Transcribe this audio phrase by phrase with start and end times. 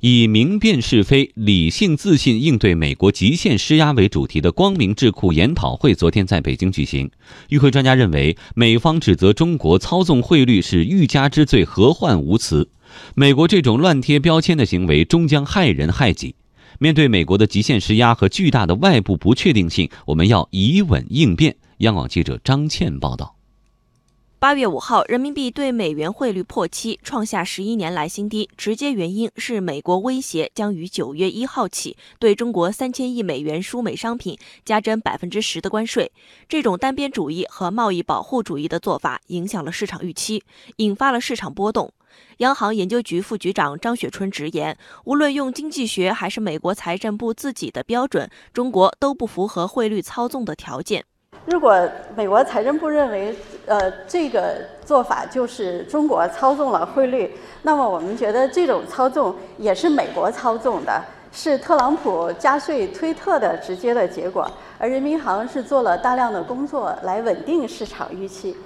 [0.00, 7.10] 以明辨是非、理性自信应对美国极限施压为主题的光明智库研讨会昨天在北京举行。
[7.50, 12.70] 与会专家认为，美方指责中国操纵汇率是欲加之罪，何患无辞。
[13.14, 16.34] 美国这种乱贴标签的行为终将害人害己。
[16.78, 21.56] 面对美国的极限施压和巨大的外部不确定性，我们要以稳应变。
[21.78, 23.39] 央广记者张倩报道。
[24.40, 28.48] 八月五号，人民币对美元汇率破七，创下十一年来新低。
[28.56, 36.10] 直接原因是美国威胁将于九月一号起对中国三千亿美元输美商品加征百分之十的关税。
[36.48, 40.42] 这种单边主义和贸易保护主义的做法影响了市场预期，
[40.76, 41.92] 引发了市场波动。
[42.38, 51.04] 央行研究局副局长张雪春直言，无论用经济学还是美国财政部自己的标准，中国都不符合汇率操纵的条件。
[51.50, 51.76] 如果
[52.14, 53.34] 美国财政部认为，
[53.66, 54.54] 呃，这个
[54.84, 68.56] 做法就是中国操纵了汇率，那么我们觉得这种操纵也是美国操纵的，是特朗普加税推特的直接的结果，而人民银行是做了大量的工作来稳定市场预期。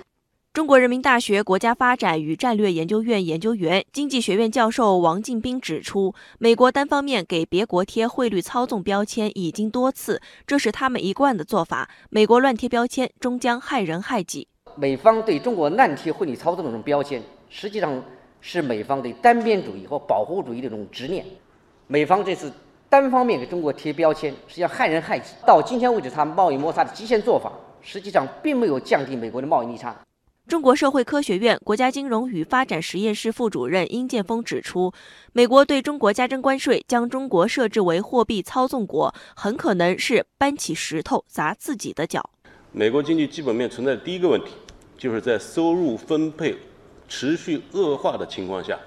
[0.55, 11.91] 中国人民大学国家发展与战略研究院研究员、经济学院教授王进兵指出，美国单方面给别国贴汇率操纵标签已经多次，这是他们一贯的做法。
[12.09, 14.47] 美国乱贴标签终将害人害己。
[14.77, 18.01] 美方对中国滥贴汇率操纵这种标签，实际上
[18.41, 21.27] 是美方对单边主义和保护主义的一种执念。
[21.89, 22.53] 美方这次
[22.89, 25.35] 单方面给中国贴标签，实际上害人害己。
[25.45, 27.51] 到今天为止，他贸易摩擦的极限做法，
[27.83, 29.93] 实际上并没有降低美国的贸易逆差。
[30.47, 34.93] 中国社会科学院国家金融与发展实验室副主任殷建峰指出，
[35.33, 42.29] 美国对中国加征关税，将中国设置为货币操纵国，很可能是搬起石头砸自己的脚。
[42.73, 44.51] 美国经济基本面存在的第一个问题，
[44.99, 46.55] 就是在收入分配
[47.09, 48.79] 持续恶化的情况下，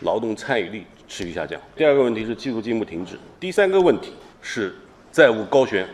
[0.00, 1.60] 劳动参与率持续下降。
[1.76, 3.18] 第二个问题是技术进步停滞。
[3.38, 4.74] 第三个问题是
[5.12, 5.86] 债务高悬，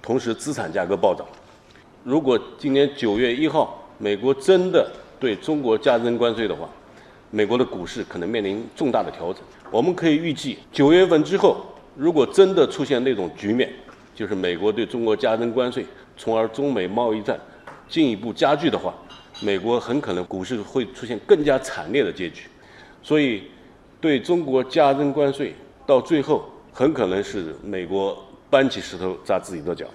[0.00, 1.26] 同时资产价格暴涨。
[2.04, 6.68] 如果今年九月一号，美国真的对中国加征关税的话，
[7.30, 9.42] 美国的股市可能面临重大的调整。
[9.70, 11.64] 我们可以预计，九月份之后，
[11.96, 13.72] 如果真的出现那种局面，
[14.14, 15.84] 就是美国对中国加征关税，
[16.16, 17.38] 从而中美贸易战
[17.88, 18.94] 进一步加剧的话，
[19.40, 22.42] 美国很可能股市会出现更加惨烈的结局。
[23.02, 23.44] 所以，
[24.00, 25.54] 对中国加征关税，
[25.86, 28.16] 到最后很可能是美国
[28.48, 29.86] 搬起石头砸自己的脚。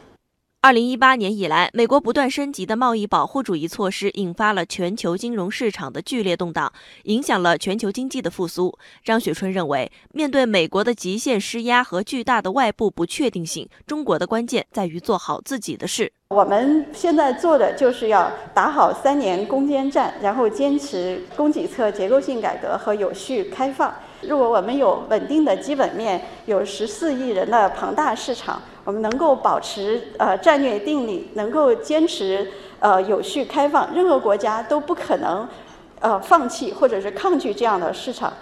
[0.61, 6.69] 二零一八年以来，美国不断升级的贸易保护主义措施，引发了全球金融市场的剧烈动荡，
[7.03, 8.77] 影响了全球经济的复苏。
[9.01, 16.11] 张雪春认为，面对美国的极限施压和巨大的外部不确定性，中国的关键在于做好自己的事。
[16.31, 23.95] 我们现在做的就是要打好三年攻坚战，然后坚持供给侧结构性改革和有序开放。
[24.22, 35.47] 如果我们有稳定的基本面，有十四亿人的庞大市场，我们能够保持呃战略定力，能够坚持呃有序开放，任何国家都不可能
[36.00, 38.34] 呃放弃或者是抗拒这样的市场。